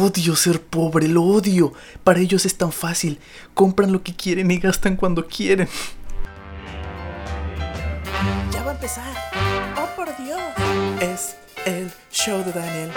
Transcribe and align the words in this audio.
Odio 0.00 0.36
ser 0.36 0.62
pobre, 0.62 1.08
lo 1.08 1.24
odio. 1.24 1.72
Para 2.04 2.20
ellos 2.20 2.46
es 2.46 2.56
tan 2.56 2.70
fácil. 2.70 3.18
Compran 3.52 3.90
lo 3.90 4.04
que 4.04 4.14
quieren 4.14 4.48
y 4.52 4.58
gastan 4.58 4.94
cuando 4.94 5.26
quieren. 5.26 5.66
Ya 8.52 8.62
va 8.62 8.70
a 8.70 8.74
empezar. 8.74 9.12
Oh, 9.76 9.88
por 9.96 10.06
Dios. 10.24 10.40
Es 11.00 11.34
el 11.66 11.90
show 12.12 12.44
de 12.44 12.52
Daniel. 12.52 12.92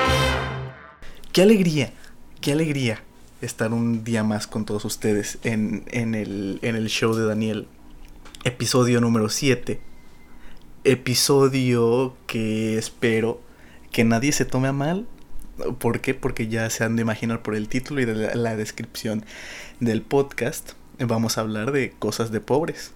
Qué 1.32 1.42
alegría, 1.42 1.92
qué 2.40 2.52
alegría 2.52 3.02
estar 3.42 3.74
un 3.74 4.04
día 4.04 4.24
más 4.24 4.46
con 4.46 4.66
todos 4.66 4.86
ustedes 4.86 5.40
en, 5.42 5.86
en, 5.88 6.14
el, 6.14 6.60
en 6.62 6.76
el 6.76 6.88
show 6.88 7.16
de 7.16 7.26
Daniel. 7.26 7.68
Episodio 8.44 9.02
número 9.02 9.30
7. 9.30 9.82
Episodio 10.84 12.16
que 12.28 12.78
espero 12.78 13.42
que 13.92 14.04
nadie 14.04 14.32
se 14.34 14.46
tome 14.46 14.68
a 14.68 14.72
mal 14.72 15.08
¿Por 15.80 16.02
qué? 16.02 16.14
Porque 16.14 16.48
ya 16.48 16.70
se 16.70 16.84
han 16.84 16.96
de 16.96 17.02
imaginar 17.02 17.42
por 17.42 17.56
el 17.56 17.68
título 17.68 18.02
y 18.02 18.06
de 18.06 18.36
la, 18.36 18.56
descripción 18.56 19.26
del 19.80 20.02
podcast. 20.02 20.72
Vamos 21.00 21.38
a 21.38 21.42
hablar 21.42 21.72
de 21.72 21.92
cosas 21.92 22.32
de 22.32 22.42
pobres. 22.42 22.92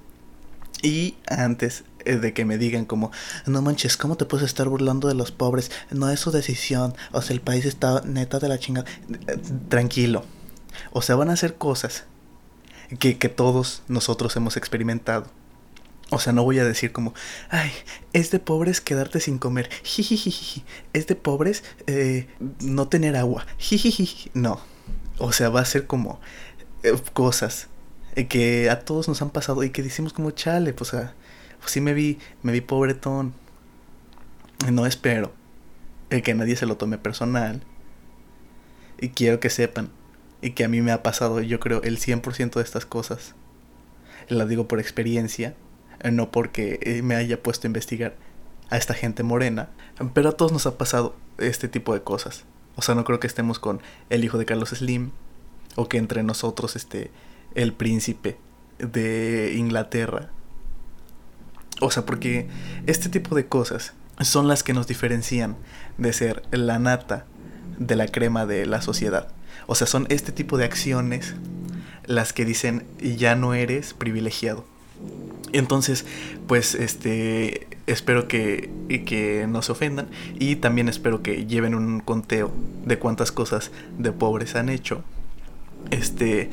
Y 0.82 1.16
antes 1.28 1.84
eh, 2.06 2.18
de 2.18 2.34
que 2.34 2.46
me 2.46 2.58
digan 2.58 2.86
como, 2.86 3.12
no 3.46 3.62
manches, 3.62 3.98
¿cómo 3.98 4.18
te 4.18 4.26
puedes 4.26 4.46
estar 4.46 4.68
burlando 4.68 5.08
de 5.08 5.16
los 5.16 5.32
pobres? 5.32 5.72
No 5.92 6.10
es 6.10 6.20
su 6.20 6.32
decisión. 6.32 6.94
O 7.12 7.22
sea, 7.22 7.34
el 7.34 7.42
país 7.42 7.66
está 7.66 8.02
neta 8.02 8.40
de 8.40 8.50
la 8.50 8.60
chingada. 8.60 8.88
Tranquilo. 9.70 10.24
O 10.92 11.02
sea, 11.02 11.16
van 11.16 11.30
a 11.30 11.34
hacer 11.34 11.56
cosas 11.56 12.06
que, 13.00 13.18
que 13.18 13.30
todos 13.30 13.84
nosotros 13.88 14.36
hemos 14.36 14.58
experimentado. 14.58 15.28
O 16.12 16.20
sea, 16.20 16.34
no 16.34 16.44
voy 16.44 16.60
a 16.60 16.66
decir 16.66 16.92
como, 16.92 17.14
ay, 17.50 17.72
es 18.14 18.30
de 18.30 18.40
pobres 18.40 18.80
quedarte 18.80 19.20
sin 19.20 19.40
comer. 19.40 19.70
Jijijiji. 19.84 20.64
Es 20.94 21.08
de 21.08 21.16
pobres 21.16 21.64
eh, 21.88 22.28
no 22.62 22.88
tener 22.88 23.16
agua. 23.16 23.46
Jijijiji. 23.58 24.30
No. 24.34 24.60
O 25.18 25.32
sea, 25.32 25.50
va 25.50 25.62
a 25.62 25.66
ser 25.66 25.88
como 25.88 26.20
eh, 26.84 26.94
cosas 27.14 27.70
eh, 28.16 28.28
que 28.28 28.70
a 28.70 28.82
todos 28.82 29.08
nos 29.08 29.22
han 29.22 29.32
pasado 29.32 29.64
y 29.64 29.72
que 29.72 29.82
decimos 29.82 30.14
como, 30.14 30.32
chale, 30.32 30.74
pues, 30.74 30.94
o 30.94 30.98
sea, 30.98 31.16
pues 31.60 31.72
sí 31.72 31.82
me 31.82 31.94
vi, 31.94 32.20
me 32.44 32.52
vi 32.52 32.62
pobretón. 32.62 33.34
No 34.72 34.86
espero 34.86 35.34
que 36.24 36.34
nadie 36.34 36.56
se 36.56 36.66
lo 36.66 36.78
tome 36.78 36.98
personal. 36.98 37.62
Y 39.00 39.10
quiero 39.10 39.40
que 39.40 39.50
sepan 39.50 39.90
y 40.42 40.52
que 40.52 40.64
a 40.64 40.68
mí 40.68 40.82
me 40.82 40.92
ha 40.92 41.04
pasado, 41.04 41.42
yo 41.42 41.60
creo, 41.60 41.82
el 41.84 41.98
100% 42.00 42.54
de 42.54 42.62
estas 42.62 42.86
cosas. 42.86 43.36
La 44.30 44.46
digo 44.46 44.68
por 44.68 44.80
experiencia 44.80 45.50
eh, 45.50 45.56
no 46.12 46.32
porque 46.32 46.80
eh, 46.82 47.02
me 47.02 47.16
haya 47.16 47.42
puesto 47.42 47.68
a 47.68 47.70
investigar 47.70 48.16
a 48.70 48.78
esta 48.78 48.94
gente 48.94 49.24
morena, 49.24 49.70
pero 50.14 50.30
a 50.30 50.32
todos 50.34 50.52
nos 50.52 50.66
ha 50.66 50.78
pasado 50.78 51.16
este 51.38 51.68
tipo 51.68 51.94
de 51.94 52.02
cosas. 52.02 52.46
O 52.76 52.82
sea, 52.82 52.96
no 52.96 53.04
creo 53.04 53.20
que 53.20 53.28
estemos 53.28 53.60
con 53.60 53.82
el 54.10 54.24
hijo 54.24 54.38
de 54.38 54.46
Carlos 54.46 54.70
Slim 54.70 55.12
o 55.76 55.88
que 55.88 55.98
entre 55.98 56.24
nosotros 56.24 56.76
esté 56.76 57.12
el 57.54 57.74
príncipe 57.74 58.38
de 58.80 59.54
Inglaterra. 59.56 60.30
O 61.82 61.92
sea, 61.92 62.06
porque 62.06 62.48
este 62.86 63.10
tipo 63.10 63.36
de 63.36 63.48
cosas 63.48 63.94
son 64.22 64.48
las 64.48 64.64
que 64.64 64.74
nos 64.74 64.88
diferencian 64.88 65.58
de 65.98 66.14
ser 66.14 66.44
la 66.52 66.80
nata 66.80 67.26
de 67.78 67.96
la 67.96 68.08
crema 68.08 68.46
de 68.46 68.66
la 68.66 68.82
sociedad. 68.82 69.30
O 69.68 69.76
sea, 69.76 69.88
son 69.88 70.06
este 70.10 70.32
tipo 70.32 70.58
de 70.58 70.66
acciones 70.66 71.36
las 72.06 72.34
que 72.34 72.46
dicen 72.46 72.86
ya 73.00 73.36
no 73.36 73.54
eres 73.54 73.94
privilegiado 73.94 74.66
entonces, 75.58 76.06
pues, 76.48 76.76
este, 76.76 77.68
espero 77.88 78.28
que, 78.28 78.70
que 79.06 79.46
no 79.48 79.62
se 79.62 79.72
ofendan 79.72 80.08
y 80.40 80.58
también 80.58 80.90
espero 80.90 81.22
que 81.22 81.46
lleven 81.46 81.76
un 81.76 82.00
conteo 82.00 82.52
de 82.86 83.00
cuántas 83.00 83.32
cosas 83.32 83.72
de 83.98 84.12
pobres 84.12 84.56
han 84.56 84.70
hecho. 84.70 85.04
Este, 85.92 86.50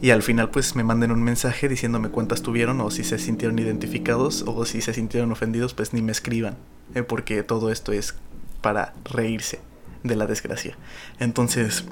y 0.00 0.10
al 0.10 0.22
final 0.22 0.50
pues 0.50 0.76
me 0.76 0.84
manden 0.84 1.10
un 1.10 1.22
mensaje 1.22 1.68
diciéndome 1.68 2.10
cuántas 2.10 2.42
tuvieron 2.42 2.80
o 2.80 2.90
si 2.90 3.04
se 3.04 3.18
sintieron 3.18 3.58
identificados 3.58 4.44
o 4.46 4.64
si 4.64 4.80
se 4.80 4.92
sintieron 4.92 5.32
ofendidos 5.32 5.74
pues 5.74 5.92
ni 5.92 6.02
me 6.02 6.12
escriban 6.12 6.56
eh, 6.94 7.02
porque 7.02 7.42
todo 7.42 7.70
esto 7.70 7.92
es 7.92 8.14
para 8.60 8.92
reírse 9.04 9.60
de 10.02 10.14
la 10.14 10.26
desgracia 10.26 10.76
entonces 11.20 11.86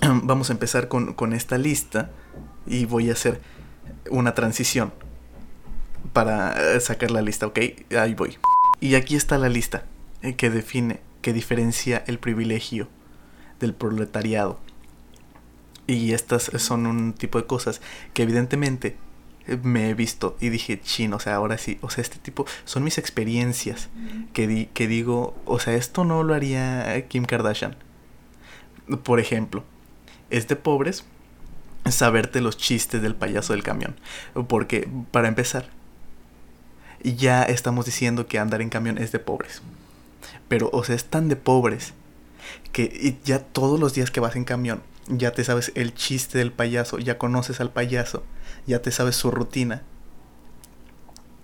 vamos 0.22 0.50
a 0.50 0.52
empezar 0.52 0.88
con, 0.88 1.14
con 1.14 1.32
esta 1.32 1.58
lista 1.58 2.10
y 2.66 2.86
voy 2.86 3.08
a 3.08 3.12
hacer 3.12 3.40
una 4.10 4.34
transición 4.34 4.92
para 6.18 6.74
eh, 6.74 6.80
sacar 6.80 7.12
la 7.12 7.22
lista, 7.22 7.46
¿ok? 7.46 7.60
Ahí 7.96 8.14
voy. 8.14 8.38
Y 8.80 8.96
aquí 8.96 9.14
está 9.14 9.38
la 9.38 9.48
lista 9.48 9.84
eh, 10.22 10.34
que 10.34 10.50
define, 10.50 10.98
que 11.22 11.32
diferencia 11.32 12.02
el 12.08 12.18
privilegio 12.18 12.88
del 13.60 13.72
proletariado. 13.72 14.58
Y 15.86 16.14
estas 16.14 16.50
son 16.56 16.88
un 16.88 17.12
tipo 17.12 17.38
de 17.38 17.46
cosas 17.46 17.80
que 18.14 18.24
evidentemente 18.24 18.96
eh, 19.46 19.58
me 19.62 19.90
he 19.90 19.94
visto 19.94 20.36
y 20.40 20.48
dije, 20.48 20.80
chin, 20.80 21.12
o 21.12 21.20
sea, 21.20 21.36
ahora 21.36 21.56
sí, 21.56 21.78
o 21.82 21.88
sea, 21.88 22.02
este 22.02 22.18
tipo 22.18 22.46
son 22.64 22.82
mis 22.82 22.98
experiencias 22.98 23.88
que, 24.32 24.48
di, 24.48 24.66
que 24.74 24.88
digo, 24.88 25.36
o 25.44 25.60
sea, 25.60 25.74
esto 25.74 26.02
no 26.02 26.24
lo 26.24 26.34
haría 26.34 27.06
Kim 27.06 27.26
Kardashian. 27.26 27.76
Por 29.04 29.20
ejemplo, 29.20 29.62
es 30.30 30.48
de 30.48 30.56
pobres 30.56 31.04
saberte 31.92 32.40
los 32.40 32.56
chistes 32.56 33.00
del 33.00 33.14
payaso 33.14 33.52
del 33.52 33.62
camión. 33.62 33.94
Porque, 34.48 34.88
para 35.12 35.28
empezar, 35.28 35.77
ya 37.02 37.42
estamos 37.42 37.86
diciendo 37.86 38.26
que 38.26 38.38
andar 38.38 38.62
en 38.62 38.70
camión 38.70 38.98
es 38.98 39.12
de 39.12 39.18
pobres. 39.18 39.62
Pero, 40.48 40.70
o 40.72 40.84
sea, 40.84 40.94
es 40.94 41.04
tan 41.04 41.28
de 41.28 41.36
pobres 41.36 41.94
que 42.72 43.18
ya 43.24 43.40
todos 43.40 43.78
los 43.78 43.94
días 43.94 44.10
que 44.10 44.20
vas 44.20 44.36
en 44.36 44.44
camión, 44.44 44.82
ya 45.08 45.32
te 45.32 45.44
sabes 45.44 45.72
el 45.74 45.94
chiste 45.94 46.38
del 46.38 46.52
payaso, 46.52 46.98
ya 46.98 47.18
conoces 47.18 47.60
al 47.60 47.70
payaso, 47.70 48.24
ya 48.66 48.82
te 48.82 48.90
sabes 48.90 49.16
su 49.16 49.30
rutina. 49.30 49.82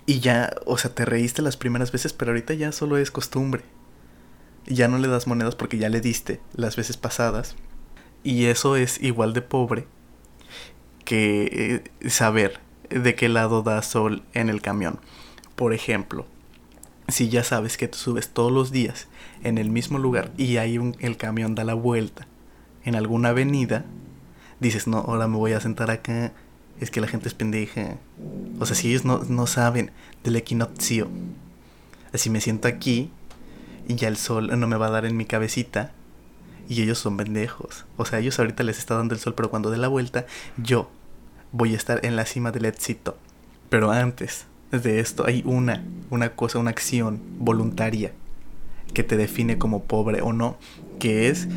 Y 0.06 0.20
ya, 0.20 0.54
o 0.66 0.76
sea, 0.76 0.94
te 0.94 1.04
reíste 1.04 1.40
las 1.40 1.56
primeras 1.56 1.90
veces, 1.90 2.12
pero 2.12 2.32
ahorita 2.32 2.54
ya 2.54 2.72
solo 2.72 2.98
es 2.98 3.10
costumbre. 3.10 3.62
Ya 4.66 4.88
no 4.88 4.98
le 4.98 5.08
das 5.08 5.26
monedas 5.26 5.54
porque 5.54 5.78
ya 5.78 5.88
le 5.88 6.00
diste 6.00 6.40
las 6.54 6.76
veces 6.76 6.96
pasadas. 6.96 7.56
Y 8.22 8.46
eso 8.46 8.76
es 8.76 9.02
igual 9.02 9.32
de 9.32 9.42
pobre 9.42 9.86
que 11.04 11.82
eh, 12.02 12.10
saber 12.10 12.60
de 12.90 13.14
qué 13.14 13.28
lado 13.28 13.62
da 13.62 13.82
sol 13.82 14.22
en 14.34 14.48
el 14.48 14.60
camión. 14.60 14.98
Por 15.56 15.72
ejemplo, 15.72 16.26
si 17.08 17.28
ya 17.28 17.44
sabes 17.44 17.76
que 17.76 17.88
te 17.88 17.98
subes 17.98 18.28
todos 18.28 18.50
los 18.50 18.70
días 18.70 19.08
en 19.42 19.58
el 19.58 19.70
mismo 19.70 19.98
lugar 19.98 20.32
y 20.36 20.56
un, 20.78 20.96
el 21.00 21.16
camión 21.16 21.54
da 21.54 21.64
la 21.64 21.74
vuelta 21.74 22.26
en 22.84 22.96
alguna 22.96 23.30
avenida, 23.30 23.84
dices, 24.60 24.86
no, 24.86 24.98
ahora 24.98 25.28
me 25.28 25.36
voy 25.36 25.52
a 25.52 25.60
sentar 25.60 25.90
acá, 25.90 26.32
es 26.80 26.90
que 26.90 27.00
la 27.00 27.06
gente 27.06 27.28
es 27.28 27.34
pendeja. 27.34 27.96
O 28.58 28.66
sea, 28.66 28.74
si 28.74 28.88
ellos 28.88 29.04
no, 29.04 29.18
no 29.28 29.46
saben 29.46 29.90
del 30.22 30.36
equinoccio, 30.36 31.08
así 32.12 32.30
me 32.30 32.40
siento 32.40 32.68
aquí 32.68 33.10
y 33.86 33.96
ya 33.96 34.08
el 34.08 34.16
sol 34.16 34.58
no 34.58 34.66
me 34.66 34.76
va 34.76 34.86
a 34.86 34.90
dar 34.90 35.04
en 35.04 35.16
mi 35.16 35.24
cabecita 35.24 35.92
y 36.68 36.82
ellos 36.82 36.98
son 36.98 37.16
pendejos. 37.16 37.84
O 37.96 38.04
sea, 38.04 38.18
ellos 38.18 38.38
ahorita 38.38 38.62
les 38.62 38.78
está 38.78 38.96
dando 38.96 39.14
el 39.14 39.20
sol, 39.20 39.34
pero 39.34 39.50
cuando 39.50 39.70
dé 39.70 39.76
la 39.76 39.88
vuelta, 39.88 40.26
yo 40.56 40.90
voy 41.52 41.74
a 41.74 41.76
estar 41.76 42.04
en 42.04 42.16
la 42.16 42.24
cima 42.24 42.50
del 42.50 42.64
éxito. 42.64 43.16
Pero 43.68 43.90
antes 43.90 44.46
de 44.82 45.00
esto 45.00 45.26
hay 45.26 45.42
una, 45.44 45.84
una 46.10 46.30
cosa, 46.30 46.58
una 46.58 46.70
acción 46.70 47.20
voluntaria 47.38 48.12
que 48.92 49.02
te 49.02 49.16
define 49.16 49.58
como 49.58 49.84
pobre 49.84 50.22
o 50.22 50.32
no, 50.32 50.56
que 50.98 51.28
es 51.28 51.48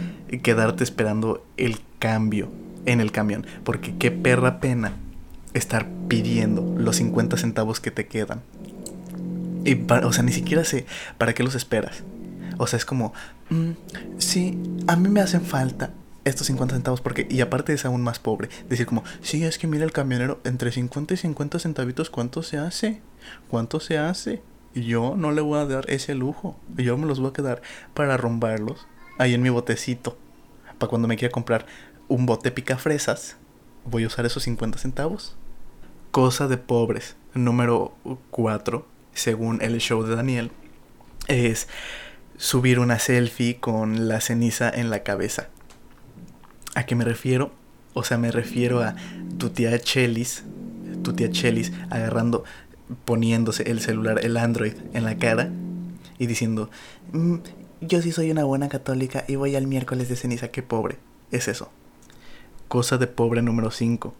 quedarte 0.44 0.84
esperando 0.84 1.46
el 1.58 1.80
cambio 2.00 2.50
en 2.86 3.02
el 3.02 3.12
camión. 3.12 3.46
Porque 3.64 3.96
qué 3.98 4.12
perra 4.12 4.60
pena 4.60 4.94
estar 5.54 5.88
pidiendo 6.08 6.76
los 6.78 6.98
50 6.98 7.38
centavos 7.38 7.80
que 7.80 7.92
te 7.92 8.08
quedan. 8.08 8.42
Y 9.66 9.80
o 9.92 10.14
sea, 10.14 10.24
ni 10.24 10.32
siquiera 10.32 10.64
sé 10.64 10.86
para 11.18 11.34
qué 11.34 11.44
los 11.44 11.56
esperas. 11.56 12.04
O 12.58 12.68
sea, 12.68 12.78
es 12.78 12.86
como, 12.86 13.14
mm, 13.50 13.72
sí, 14.18 14.58
a 14.88 14.96
mí 14.96 15.10
me 15.10 15.22
hacen 15.22 15.42
falta 15.42 15.92
estos 16.24 16.48
50 16.48 16.76
centavos 16.76 17.02
porque, 17.02 17.28
y 17.30 17.42
aparte 17.42 17.74
es 17.74 17.86
aún 17.86 18.02
más 18.02 18.20
pobre, 18.20 18.50
decir 18.70 18.86
como, 18.86 19.04
sí, 19.22 19.44
es 19.44 19.58
que 19.58 19.68
mira 19.68 19.86
el 19.86 19.92
camionero, 19.92 20.40
entre 20.44 20.72
50 20.72 21.14
y 21.14 21.18
50 21.18 21.60
centavitos, 21.60 22.10
¿cuánto 22.10 22.44
se 22.44 22.58
hace? 22.58 23.02
¿Cuánto 23.48 23.80
se 23.80 23.98
hace? 23.98 24.42
Yo 24.74 25.16
no 25.18 25.32
le 25.32 25.42
voy 25.42 25.60
a 25.60 25.66
dar 25.66 25.90
ese 25.90 26.14
lujo, 26.14 26.56
yo 26.76 26.98
me 26.98 27.08
los 27.08 27.20
voy 27.20 27.30
a 27.30 27.34
quedar 27.34 27.62
para 27.94 28.14
arrumbarlos 28.14 28.86
ahí 29.18 29.34
en 29.34 29.42
mi 29.42 29.50
botecito, 29.50 30.18
para 30.78 30.90
cuando 30.90 31.08
me 31.08 31.18
quiera 31.18 31.32
comprar 31.32 31.66
un 32.08 32.26
bote 32.26 32.52
pica 32.52 32.78
fresas, 32.78 33.38
voy 33.86 34.04
a 34.04 34.08
usar 34.08 34.26
esos 34.26 34.44
50 34.44 34.78
centavos. 34.78 35.36
Cosa 36.12 36.48
de 36.48 36.58
pobres, 36.58 37.16
número 37.34 37.96
4, 38.30 38.86
según 39.14 39.62
el 39.62 39.80
show 39.80 40.04
de 40.04 40.16
Daniel, 40.16 40.52
es 41.28 41.68
subir 42.38 42.80
una 42.80 43.00
selfie 43.00 43.60
con 43.60 44.08
la 44.08 44.22
ceniza 44.22 44.70
en 44.70 44.90
la 44.90 45.04
cabeza. 45.04 45.50
¿A 46.76 46.86
qué 46.86 46.96
me 46.96 47.04
refiero? 47.04 47.52
O 47.94 48.04
sea, 48.04 48.18
me 48.18 48.32
refiero 48.32 48.82
a 48.82 48.96
tu 49.40 49.50
tía 49.50 49.78
Chelis, 49.80 50.44
tu 51.04 51.14
tía 51.14 51.32
Chelis 51.32 51.72
agarrando, 51.90 52.44
poniéndose 53.06 53.64
el 53.70 53.82
celular, 53.82 54.20
el 54.24 54.38
Android 54.38 54.74
en 54.94 55.04
la 55.04 55.18
cara 55.18 55.50
y 56.18 56.28
diciendo, 56.28 56.70
mm, 57.12 57.36
yo 57.82 58.02
sí 58.02 58.12
soy 58.12 58.32
una 58.32 58.44
buena 58.44 58.70
católica 58.70 59.24
y 59.28 59.36
voy 59.36 59.56
al 59.56 59.68
miércoles 59.68 60.10
de 60.10 60.16
ceniza, 60.16 60.50
qué 60.50 60.64
pobre. 60.64 60.98
Es 61.32 61.48
eso. 61.48 61.70
Cosa 62.68 62.98
de 62.98 63.08
pobre 63.08 63.42
número 63.42 63.72
5. 63.72 64.14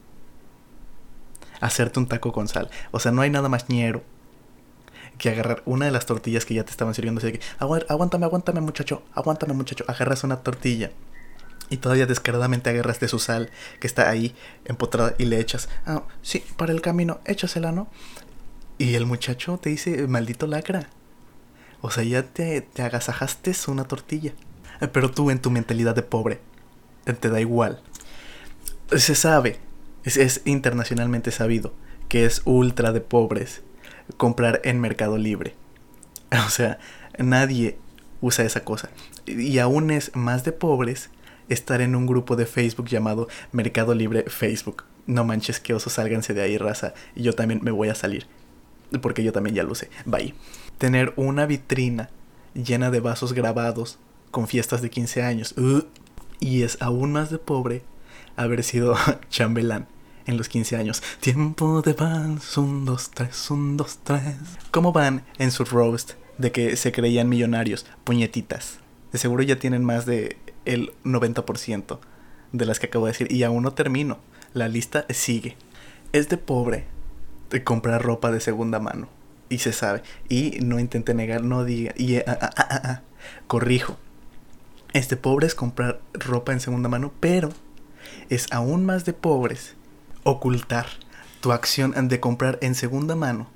Hacerte 1.60 2.00
un 2.00 2.08
taco 2.08 2.32
con 2.32 2.48
sal. 2.48 2.70
O 2.92 3.00
sea, 3.00 3.12
no 3.12 3.22
hay 3.22 3.30
nada 3.30 3.50
más 3.50 3.70
ñero 3.70 4.04
que 5.18 5.30
agarrar 5.30 5.64
una 5.66 5.86
de 5.86 5.92
las 5.92 6.06
tortillas 6.06 6.46
que 6.46 6.54
ya 6.54 6.64
te 6.64 6.72
estaban 6.72 6.94
sirviendo. 6.94 7.20
Así 7.20 7.32
que, 7.32 7.40
aguántame, 7.60 8.26
aguántame, 8.26 8.62
muchacho, 8.62 9.04
aguántame, 9.14 9.54
muchacho. 9.54 9.84
Agarras 9.88 10.24
una 10.24 10.38
tortilla 10.38 10.92
y 11.70 11.78
todavía 11.78 12.06
descaradamente 12.06 12.70
agarras 12.70 13.00
de 13.00 13.08
su 13.08 13.20
sal 13.20 13.50
que 13.80 13.88
está 13.88 14.10
ahí 14.10 14.36
empotrada 14.66 15.16
y 15.18 15.26
le 15.26 15.40
echas. 15.40 15.70
Ah, 15.86 16.04
sí, 16.22 16.44
para 16.58 16.72
el 16.72 16.82
camino, 16.82 17.20
échasela, 17.26 17.72
¿no? 17.72 17.88
Y 18.78 18.96
el 18.96 19.06
muchacho 19.06 19.58
te 19.58 19.70
dice, 19.70 20.08
maldito 20.08 20.48
lacra. 20.48 20.90
O 21.82 21.92
sea, 21.92 22.04
ya 22.04 22.24
te, 22.24 22.62
te 22.62 22.82
agasajaste 22.82 23.54
una 23.68 23.86
tortilla. 23.86 24.34
Eh, 24.82 24.88
pero 24.88 25.12
tú 25.12 25.32
en 25.32 25.40
tu 25.40 25.50
mentalidad 25.50 25.96
de 25.96 26.04
pobre, 26.04 26.40
eh, 27.06 27.14
te 27.14 27.30
da 27.30 27.40
igual. 27.40 27.82
Se 28.96 29.16
sabe, 29.16 29.60
es, 30.04 30.42
internacionalmente 30.46 31.32
sabido, 31.32 31.74
que 32.08 32.26
es 32.26 32.42
ultra 32.46 32.92
de 32.92 33.02
pobres 33.02 33.62
comprar 34.18 34.62
en 34.64 34.80
Mercado 34.80 35.18
Libre. 35.18 35.56
O 36.46 36.50
sea, 36.50 36.78
nadie 37.18 37.78
usa 38.20 38.44
esa 38.44 38.64
cosa. 38.66 38.90
Y 39.26 39.60
aún 39.60 39.92
es 39.92 40.14
más 40.16 40.44
de 40.44 40.52
pobres 40.52 41.10
estar 41.48 41.80
en 41.80 41.96
un 41.96 42.06
grupo 42.06 42.36
de 42.36 42.46
Facebook 42.46 42.88
llamado 42.88 43.30
Mercado 43.54 43.96
Libre 43.96 44.24
Facebook. 44.28 44.84
No 45.06 45.24
manches 45.24 45.62
que 45.62 45.74
osos 45.74 45.94
sálganse 45.94 46.34
de 46.34 46.42
ahí, 46.42 46.58
raza. 46.58 46.94
Y 47.16 47.24
yo 47.24 47.34
también 47.34 47.62
me 47.64 47.72
voy 47.72 47.88
a 47.88 47.96
salir. 47.96 48.28
Porque 49.02 49.24
yo 49.24 49.34
también 49.34 49.56
ya 49.56 49.64
lo 49.64 49.76
sé. 49.76 49.90
Bye. 50.06 50.34
Tener 50.78 51.14
una 51.16 51.46
vitrina 51.46 52.10
llena 52.54 52.92
de 52.92 53.00
vasos 53.00 53.34
grabados 53.34 54.00
con 54.32 54.48
fiestas 54.48 54.82
de 54.82 54.90
15 54.90 55.24
años. 55.24 55.56
y 56.40 56.62
es 56.64 56.78
aún 56.82 57.12
más 57.12 57.32
de 57.32 57.40
pobre 57.40 57.84
haber 58.36 58.64
sido 58.64 58.96
chambelán 59.30 59.88
en 60.26 60.38
los 60.38 60.50
15 60.50 60.76
años. 60.76 61.02
Tiempo 61.20 61.82
de 61.82 61.94
vals, 61.94 62.58
un, 62.58 62.86
dos, 62.86 63.10
tres, 63.12 63.50
un, 63.50 63.78
dos, 63.78 64.00
tres. 64.04 64.36
¿Cómo 64.72 64.92
van 64.92 65.24
en 65.40 65.52
su 65.52 65.66
roast 65.66 66.12
de 66.38 66.52
que 66.52 66.76
se 66.76 66.92
creían 66.92 67.30
millonarios? 67.30 67.86
Puñetitas. 68.04 68.80
De 69.12 69.18
seguro 69.18 69.42
ya 69.44 69.58
tienen 69.58 69.84
más 69.84 70.06
de 70.06 70.38
el 70.66 70.94
90% 71.04 72.00
de 72.52 72.66
las 72.66 72.80
que 72.80 72.88
acabo 72.88 73.06
de 73.06 73.14
decir. 73.14 73.32
Y 73.32 73.44
aún 73.44 73.64
no 73.64 73.74
termino. 73.74 74.20
La 74.54 74.68
lista 74.68 75.06
sigue. 75.10 75.56
Es 76.14 76.30
de 76.30 76.38
pobre 76.38 76.86
de 77.50 77.64
comprar 77.64 78.04
ropa 78.04 78.32
de 78.32 78.40
segunda 78.40 78.80
mano. 78.80 79.08
Y 79.50 79.60
se 79.60 79.72
sabe. 79.72 80.04
Y 80.30 80.60
no 80.62 80.80
intente 80.80 81.14
negar, 81.14 81.44
no 81.44 81.64
diga. 81.64 81.94
Y 81.96 82.18
ah, 82.18 82.24
ah, 82.28 82.52
ah, 82.58 83.02
corrijo. 83.48 83.98
Es 84.94 85.56
comprar 85.56 86.02
ropa 86.14 86.54
en 86.54 86.60
segunda 86.60 86.90
mano, 86.90 87.14
pero 87.20 87.50
es 88.30 88.48
aún 88.52 88.86
más 88.86 89.06
de 89.06 89.14
pobres 89.14 89.76
ocultar 90.24 90.88
tu 91.40 91.52
acción 91.52 92.08
de 92.08 92.20
comprar 92.20 92.58
en 92.62 92.76
segunda 92.76 93.16
mano 93.16 93.48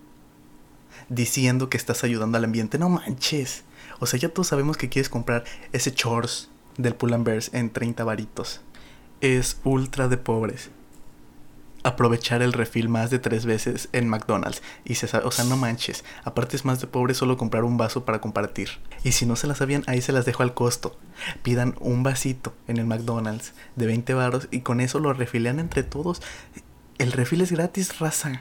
diciendo 1.10 1.70
que 1.70 1.78
estás 1.78 2.04
ayudando 2.04 2.38
al 2.38 2.46
ambiente. 2.46 2.78
No 2.78 2.90
manches. 2.90 3.64
O 4.00 4.06
sea, 4.06 4.20
ya 4.20 4.30
todos 4.30 4.48
sabemos 4.48 4.78
que 4.78 4.90
quieres 4.90 5.10
comprar 5.10 5.44
ese 5.74 5.94
chores 5.94 6.50
del 6.78 6.96
Pull 6.96 7.16
Bears 7.24 7.54
en 7.54 7.70
30 7.70 8.04
varitos. 8.04 8.62
Es 9.20 9.60
ultra 9.64 10.08
de 10.08 10.18
pobres. 10.18 10.70
Aprovechar 11.84 12.42
el 12.42 12.54
refil 12.54 12.90
más 12.90 13.10
de 13.10 13.18
tres 13.18 13.46
veces 13.46 13.90
en 13.92 14.08
McDonald's. 14.08 14.62
Y 14.86 14.96
se 14.96 15.08
sabe, 15.08 15.26
o 15.26 15.32
sea, 15.32 15.46
no 15.46 15.58
manches. 15.58 16.04
Aparte 16.24 16.56
es 16.56 16.66
más 16.66 16.80
de 16.80 16.88
pobres 16.88 17.18
solo 17.18 17.38
comprar 17.38 17.64
un 17.64 17.78
vaso 17.78 18.06
para 18.06 18.22
compartir. 18.22 18.70
Y 19.04 19.14
si 19.14 19.26
no 19.26 19.36
se 19.36 19.48
las 19.48 19.58
sabían, 19.58 19.84
ahí 19.88 20.02
se 20.02 20.12
las 20.12 20.26
dejo 20.26 20.44
al 20.44 20.54
costo. 20.54 20.98
Pidan 21.42 21.76
un 21.80 22.04
vasito 22.04 22.54
en 22.68 22.78
el 22.78 22.86
McDonald's 22.86 23.54
de 23.76 23.88
20 23.88 24.14
baros 24.14 24.48
y 24.52 24.62
con 24.62 24.80
eso 24.80 25.00
lo 25.00 25.14
refilean 25.14 25.60
entre 25.60 25.84
todos. 25.84 26.22
El 26.98 27.12
refil 27.12 27.42
es 27.42 27.52
gratis, 27.52 28.00
raza. 28.00 28.40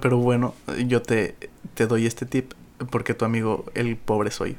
Pero 0.00 0.18
bueno, 0.18 0.54
yo 0.86 1.02
te, 1.02 1.36
te 1.74 1.86
doy 1.86 2.06
este 2.06 2.26
tip 2.26 2.52
porque 2.90 3.14
tu 3.14 3.24
amigo, 3.24 3.66
el 3.74 3.96
pobre 3.96 4.30
soy. 4.30 4.56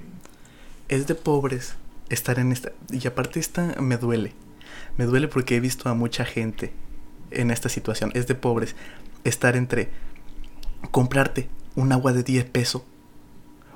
Es 0.87 1.07
de 1.07 1.15
pobres 1.15 1.75
estar 2.09 2.39
en 2.39 2.51
esta... 2.51 2.71
Y 2.91 3.05
aparte 3.07 3.39
esta 3.39 3.75
me 3.81 3.97
duele. 3.97 4.33
Me 4.97 5.05
duele 5.05 5.27
porque 5.27 5.55
he 5.55 5.59
visto 5.59 5.89
a 5.89 5.93
mucha 5.93 6.25
gente 6.25 6.73
en 7.31 7.51
esta 7.51 7.69
situación. 7.69 8.11
Es 8.13 8.27
de 8.27 8.35
pobres 8.35 8.75
estar 9.23 9.55
entre 9.55 9.89
comprarte 10.91 11.49
un 11.75 11.91
agua 11.91 12.13
de 12.13 12.23
10 12.23 12.45
pesos 12.45 12.83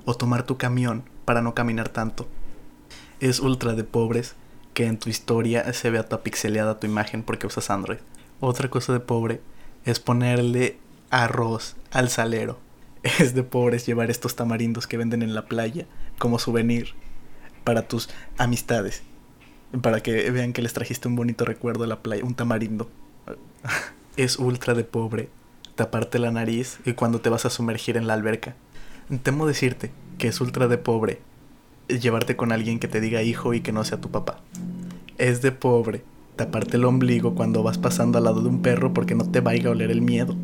o 0.06 0.16
tomar 0.16 0.44
tu 0.44 0.57
camión 0.57 1.04
para 1.25 1.42
no 1.42 1.54
caminar 1.56 1.90
tanto. 1.90 2.28
Es 3.19 3.40
ultra 3.40 3.74
de 3.74 3.84
pobres 3.84 4.36
que 4.74 4.86
en 4.86 5.00
tu 5.00 5.10
historia 5.10 5.72
se 5.74 5.90
vea 5.90 6.04
toda 6.04 6.24
pixeleada 6.24 6.80
tu 6.80 6.86
imagen 6.86 7.24
porque 7.24 7.48
usas 7.48 7.69
Android. 7.69 8.00
Otra 8.40 8.69
cosa 8.69 8.94
de 8.94 9.00
pobre 9.00 9.42
es 9.86 10.00
ponerle 10.00 10.78
arroz 11.10 11.75
al 11.92 12.10
salero. 12.10 12.60
Es 13.19 13.36
de 13.36 13.44
pobres 13.44 13.86
llevar 13.86 14.10
estos 14.10 14.36
tamarindos 14.36 14.88
que 14.88 14.98
venden 14.98 15.22
en 15.22 15.36
la 15.36 15.46
playa 15.46 15.86
como 16.18 16.40
souvenir 16.40 16.96
para 17.63 17.88
tus 17.88 18.10
amistades. 18.38 19.04
Para 19.81 20.02
que 20.02 20.31
vean 20.31 20.54
que 20.54 20.63
les 20.63 20.74
trajiste 20.74 21.07
un 21.07 21.16
bonito 21.16 21.46
recuerdo 21.46 21.84
a 21.84 21.88
la 21.88 22.02
playa, 22.02 22.25
un 22.25 22.34
tamarindo. 22.34 22.90
Es 24.18 24.39
ultra 24.39 24.74
de 24.74 24.83
pobre 24.83 25.30
taparte 25.75 26.19
la 26.19 26.31
nariz 26.31 26.80
y 26.86 26.94
cuando 26.94 27.19
te 27.19 27.30
vas 27.30 27.45
a 27.45 27.50
sumergir 27.50 27.98
en 27.98 28.07
la 28.07 28.13
alberca. 28.13 28.56
Temo 29.24 29.45
decirte 29.45 29.92
que 30.18 30.30
es 30.30 30.42
ultra 30.42 30.68
de 30.68 30.77
pobre 30.77 31.19
llevarte 31.88 32.36
con 32.36 32.51
alguien 32.51 32.80
que 32.80 32.88
te 32.88 33.01
diga 33.01 33.22
hijo 33.22 33.54
y 33.54 33.62
que 33.62 33.72
no 33.72 33.83
sea 33.83 34.01
tu 34.01 34.10
papá. 34.10 34.39
Es 35.18 35.42
de 35.42 35.51
pobre 35.51 36.04
taparte 36.36 36.77
el 36.77 36.86
ombligo 36.86 37.36
cuando 37.36 37.63
vas 37.63 37.77
pasando 37.77 38.18
al 38.18 38.24
lado 38.24 38.42
de 38.42 38.50
un 38.50 38.62
perro 38.62 38.94
porque 38.94 39.16
no 39.16 39.30
te 39.30 39.42
vaya 39.42 39.69
a 39.69 39.71
oler 39.71 39.92
el 39.92 40.01
miedo. 40.01 40.36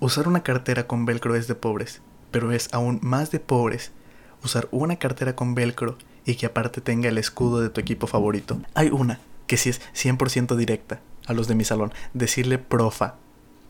Usar 0.00 0.28
una 0.28 0.42
cartera 0.42 0.86
con 0.86 1.06
velcro 1.06 1.36
es 1.36 1.46
de 1.46 1.54
pobres, 1.54 2.02
pero 2.30 2.52
es 2.52 2.68
aún 2.72 2.98
más 3.02 3.30
de 3.30 3.40
pobres 3.40 3.92
usar 4.44 4.68
una 4.72 4.96
cartera 4.96 5.36
con 5.36 5.54
velcro 5.54 5.96
y 6.24 6.34
que 6.34 6.46
aparte 6.46 6.80
tenga 6.80 7.08
el 7.08 7.18
escudo 7.18 7.60
de 7.60 7.70
tu 7.70 7.80
equipo 7.80 8.06
favorito. 8.06 8.60
Hay 8.74 8.88
una 8.88 9.20
que 9.46 9.56
sí 9.56 9.70
es 9.70 9.80
100% 9.94 10.56
directa 10.56 11.00
a 11.26 11.32
los 11.32 11.48
de 11.48 11.54
mi 11.54 11.64
salón. 11.64 11.92
Decirle 12.14 12.58
profa 12.58 13.16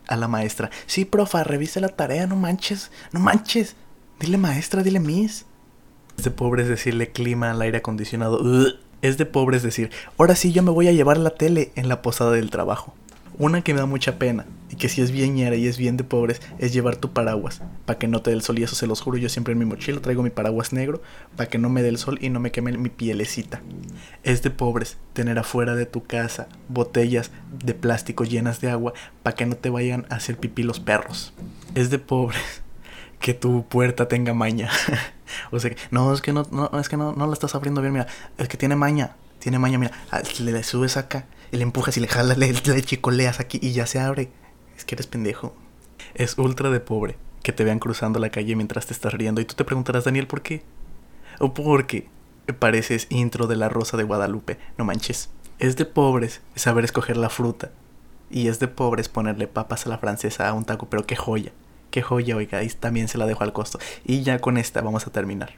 a 0.09 0.17
la 0.17 0.29
maestra. 0.29 0.71
Sí, 0.87 1.05
profa, 1.05 1.45
revise 1.45 1.81
la 1.81 1.89
tarea, 1.89 2.27
no 2.27 2.37
manches, 2.37 2.91
no 3.13 3.21
manches. 3.21 3.77
Dile 4.21 4.39
maestra, 4.39 4.83
dile 4.83 5.01
miss. 5.01 5.47
Es 6.17 6.25
de 6.25 6.31
pobres 6.31 6.69
decirle 6.69 7.11
clima 7.11 7.51
al 7.51 7.63
aire 7.63 7.79
acondicionado. 7.79 8.41
Es 9.01 9.19
de 9.19 9.27
pobres 9.27 9.63
decir, 9.63 9.91
ahora 10.19 10.37
sí 10.37 10.53
yo 10.53 10.63
me 10.63 10.71
voy 10.71 10.89
a 10.89 10.93
llevar 10.93 11.19
la 11.19 11.31
tele 11.31 11.73
en 11.75 11.89
la 11.89 12.03
posada 12.03 12.33
del 12.33 12.51
trabajo. 12.51 12.95
Una 13.39 13.63
que 13.63 13.73
me 13.73 13.81
da 13.81 13.87
mucha 13.87 14.19
pena 14.19 14.47
y 14.71 14.77
que 14.77 14.89
si 14.89 15.01
es 15.01 15.11
bien 15.11 15.35
ñera 15.35 15.57
y 15.57 15.67
es 15.67 15.79
bien 15.79 15.97
de 15.97 16.05
pobres 16.05 16.41
es 16.59 16.73
llevar 16.73 16.97
tu 16.97 17.13
paraguas 17.13 17.63
para 17.87 17.99
que 17.99 18.09
no 18.09 18.21
te 18.21 18.31
dé 18.31 18.37
el 18.37 18.43
sol 18.43 18.59
y 18.59 18.63
eso 18.63 18.75
se 18.75 18.87
los 18.87 19.01
juro 19.01 19.17
yo 19.17 19.29
siempre 19.29 19.53
en 19.53 19.59
mi 19.59 19.65
mochila 19.65 20.01
traigo 20.01 20.23
mi 20.23 20.31
paraguas 20.31 20.73
negro 20.73 21.03
para 21.37 21.49
que 21.49 21.59
no 21.59 21.69
me 21.69 21.83
dé 21.83 21.89
el 21.89 21.99
sol 21.99 22.19
y 22.21 22.29
no 22.29 22.41
me 22.41 22.53
queme 22.53 22.77
mi 22.77 22.91
pielecita. 22.91 23.63
Es 24.23 24.43
de 24.43 24.51
pobres 24.51 24.99
tener 25.13 25.39
afuera 25.39 25.75
de 25.75 25.87
tu 25.87 26.05
casa 26.05 26.49
botellas 26.69 27.31
de 27.65 27.75
plástico 27.75 28.25
llenas 28.25 28.61
de 28.61 28.71
agua 28.71 28.93
para 29.23 29.37
que 29.37 29.47
no 29.47 29.57
te 29.57 29.71
vayan 29.71 30.07
a 30.11 30.17
hacer 30.17 30.37
pipí 30.37 30.63
los 30.63 30.81
perros. 30.81 31.33
Es 31.75 31.91
de 31.91 31.99
pobres 31.99 32.63
que 33.19 33.35
tu 33.35 33.67
puerta 33.67 34.09
tenga 34.09 34.35
maña. 34.35 34.71
o 35.51 35.59
sea, 35.59 35.71
no, 35.91 36.13
es 36.13 36.21
que 36.21 36.33
no, 36.33 36.47
no 36.51 36.71
es 36.79 36.89
que 36.89 36.97
no, 36.99 37.13
no 37.13 37.27
la 37.27 37.33
estás 37.33 37.55
abriendo 37.55 37.81
bien, 37.81 37.95
mira, 37.95 38.07
es 38.37 38.49
que 38.49 38.59
tiene 38.59 38.77
maña, 38.77 39.17
tiene 39.39 39.59
maña, 39.59 39.79
mira, 39.79 39.93
ah, 40.11 40.21
le 40.41 40.63
subes 40.63 40.97
acá 40.97 41.25
le 41.57 41.63
empujas 41.63 41.97
y 41.97 42.01
le 42.01 42.09
jalas, 42.09 42.39
le, 42.39 42.53
le 42.53 42.83
chicoleas 42.83 43.41
aquí 43.41 43.59
y 43.63 43.73
ya 43.73 43.87
se 43.87 44.01
abre. 44.01 44.31
Es 44.77 44.85
que 44.85 44.95
eres 44.95 45.07
pendejo. 45.07 45.55
Es 46.15 46.39
ultra 46.39 46.71
de 46.71 46.81
pobre 46.81 47.17
que 47.43 47.53
te 47.53 47.65
vean 47.65 47.79
cruzando 47.79 48.19
la 48.19 48.31
calle 48.31 48.57
mientras 48.57 48.87
te 48.87 48.93
estás 48.93 49.13
riendo 49.13 49.41
y 49.41 49.45
tú 49.45 49.55
te 49.55 49.65
preguntarás, 49.65 50.05
Daniel, 50.05 50.27
¿por 50.27 50.43
qué? 50.43 50.63
O 51.39 51.55
porque 51.55 52.09
pareces 52.59 53.07
intro 53.11 53.47
de 53.47 53.57
la 53.57 53.69
Rosa 53.69 53.97
de 53.97 54.05
Guadalupe, 54.05 54.59
no 54.79 54.85
manches. 54.85 55.31
Es 55.59 55.77
de 55.77 55.85
pobres 55.85 56.41
saber 56.55 56.85
escoger 56.85 57.17
la 57.17 57.31
fruta. 57.31 57.71
Y 58.31 58.49
es 58.49 58.59
de 58.59 58.69
pobres 58.69 59.09
ponerle 59.09 59.47
papas 59.47 59.87
a 59.87 59.91
la 59.91 59.99
francesa 59.99 60.49
a 60.49 60.55
un 60.55 60.65
taco, 60.65 60.89
pero 60.89 61.07
qué 61.07 61.17
joya. 61.17 61.53
Qué 61.91 62.01
joya, 62.01 62.37
oiga, 62.37 62.63
y 62.63 62.69
también 62.69 63.09
se 63.09 63.19
la 63.19 63.27
dejo 63.27 63.45
al 63.45 63.53
costo. 63.53 63.79
Y 64.05 64.23
ya 64.23 64.39
con 64.39 64.57
esta 64.57 64.81
vamos 64.81 65.07
a 65.07 65.13
terminar. 65.13 65.53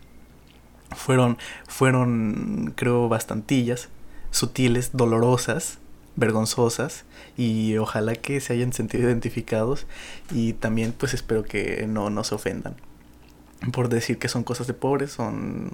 Fueron, 0.90 1.38
fueron, 1.68 2.72
creo, 2.76 3.08
bastantillas, 3.08 3.88
sutiles, 4.30 4.90
dolorosas, 4.92 5.78
vergonzosas 6.16 7.04
y 7.36 7.76
ojalá 7.76 8.14
que 8.14 8.40
se 8.40 8.52
hayan 8.52 8.72
sentido 8.72 9.08
identificados 9.08 9.86
y 10.30 10.52
también 10.52 10.92
pues 10.92 11.14
espero 11.14 11.42
que 11.44 11.86
no, 11.88 12.10
no 12.10 12.24
se 12.24 12.34
ofendan 12.34 12.76
por 13.72 13.88
decir 13.88 14.18
que 14.18 14.28
son 14.28 14.44
cosas 14.44 14.66
de 14.66 14.74
pobres, 14.74 15.12
son... 15.12 15.72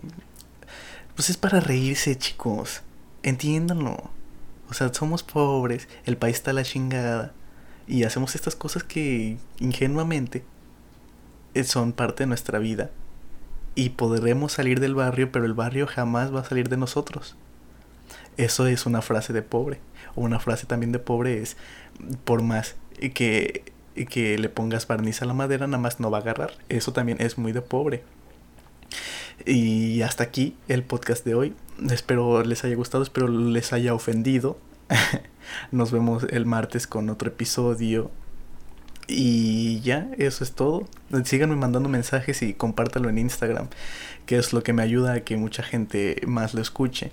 Pues 1.14 1.30
es 1.30 1.36
para 1.36 1.60
reírse 1.60 2.16
chicos, 2.16 2.82
entiéndanlo. 3.22 4.10
O 4.70 4.74
sea, 4.74 4.92
somos 4.94 5.22
pobres, 5.22 5.88
el 6.06 6.16
país 6.16 6.36
está 6.36 6.52
a 6.52 6.54
la 6.54 6.62
chingada 6.62 7.32
y 7.86 8.04
hacemos 8.04 8.34
estas 8.34 8.54
cosas 8.54 8.84
que 8.84 9.36
ingenuamente 9.58 10.44
son 11.64 11.92
parte 11.92 12.22
de 12.22 12.28
nuestra 12.28 12.58
vida 12.60 12.90
y 13.74 13.90
podremos 13.90 14.52
salir 14.52 14.78
del 14.78 14.94
barrio, 14.94 15.32
pero 15.32 15.44
el 15.44 15.54
barrio 15.54 15.86
jamás 15.88 16.32
va 16.34 16.40
a 16.40 16.44
salir 16.44 16.68
de 16.68 16.76
nosotros. 16.76 17.36
Eso 18.36 18.66
es 18.66 18.86
una 18.86 19.02
frase 19.02 19.32
de 19.32 19.42
pobre. 19.42 19.80
O 20.14 20.22
una 20.22 20.40
frase 20.40 20.66
también 20.66 20.92
de 20.92 20.98
pobre 20.98 21.42
es, 21.42 21.56
por 22.24 22.42
más 22.42 22.76
que, 23.14 23.64
que 24.08 24.38
le 24.38 24.48
pongas 24.48 24.86
barniz 24.86 25.22
a 25.22 25.26
la 25.26 25.34
madera, 25.34 25.66
nada 25.66 25.82
más 25.82 26.00
no 26.00 26.10
va 26.10 26.18
a 26.18 26.20
agarrar. 26.20 26.52
Eso 26.68 26.92
también 26.92 27.18
es 27.20 27.38
muy 27.38 27.52
de 27.52 27.62
pobre. 27.62 28.02
Y 29.46 30.02
hasta 30.02 30.24
aquí 30.24 30.56
el 30.68 30.82
podcast 30.82 31.24
de 31.24 31.34
hoy. 31.34 31.54
Espero 31.90 32.42
les 32.44 32.64
haya 32.64 32.76
gustado, 32.76 33.02
espero 33.02 33.28
les 33.28 33.72
haya 33.72 33.94
ofendido. 33.94 34.58
Nos 35.72 35.92
vemos 35.92 36.26
el 36.30 36.46
martes 36.46 36.86
con 36.86 37.08
otro 37.10 37.28
episodio. 37.28 38.10
Y 39.06 39.80
ya, 39.80 40.08
eso 40.18 40.44
es 40.44 40.52
todo. 40.52 40.88
Síganme 41.24 41.56
mandando 41.56 41.88
mensajes 41.88 42.42
y 42.42 42.54
compártalo 42.54 43.08
en 43.08 43.18
Instagram, 43.18 43.68
que 44.26 44.36
es 44.36 44.52
lo 44.52 44.62
que 44.62 44.72
me 44.72 44.82
ayuda 44.82 45.14
a 45.14 45.20
que 45.20 45.36
mucha 45.36 45.62
gente 45.62 46.20
más 46.26 46.54
lo 46.54 46.60
escuche. 46.60 47.10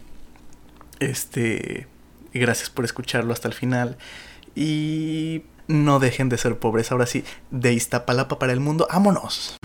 Este, 1.00 1.88
gracias 2.34 2.70
por 2.70 2.86
escucharlo 2.86 3.34
hasta 3.34 3.48
el 3.48 3.54
final. 3.54 3.98
Y 4.56 5.44
no 5.68 6.00
dejen 6.00 6.30
de 6.30 6.38
ser 6.38 6.58
pobres. 6.58 6.92
Ahora 6.92 7.06
sí, 7.06 7.24
de 7.52 7.74
Iztapalapa 7.74 8.40
para 8.40 8.54
el 8.54 8.60
mundo. 8.60 8.88
¡Vámonos! 8.92 9.58